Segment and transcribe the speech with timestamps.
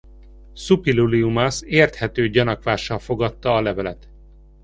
[0.53, 4.09] Szuppiluliumasz érthető gyanakvással fogadta a levelet.